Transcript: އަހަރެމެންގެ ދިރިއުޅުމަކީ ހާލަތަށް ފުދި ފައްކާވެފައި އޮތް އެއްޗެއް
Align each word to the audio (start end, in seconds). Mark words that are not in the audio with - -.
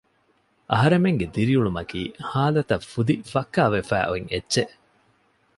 އަހަރެމެންގެ 0.71 1.25
ދިރިއުޅުމަކީ 1.35 2.01
ހާލަތަށް 2.29 2.87
ފުދި 2.91 3.15
ފައްކާވެފައި 3.31 4.05
އޮތް 4.09 4.29
އެއްޗެއް 4.31 4.73